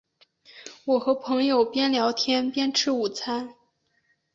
[0.85, 3.53] 我和朋友边聊天边吃午餐